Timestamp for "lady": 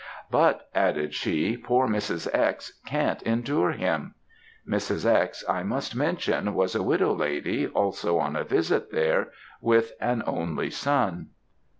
7.13-7.67